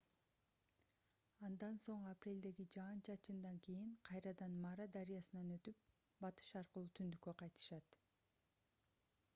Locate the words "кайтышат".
7.45-8.01